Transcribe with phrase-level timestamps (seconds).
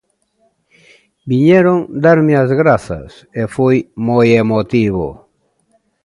[1.29, 3.77] Viñeron darme as grazas e foi
[4.07, 5.07] moi emotivo.